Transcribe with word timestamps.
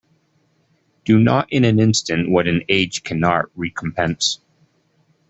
Do 1.05 1.19
not 1.19 1.53
in 1.53 1.63
an 1.63 1.79
instant 1.79 2.31
what 2.31 2.47
an 2.47 2.63
age 2.69 3.03
cannot 3.03 3.51
recompense. 3.55 4.39